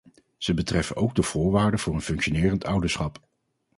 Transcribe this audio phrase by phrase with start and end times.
[0.37, 3.27] Ze betreffen ook de voorwaarden voor een functionerend ouderschap.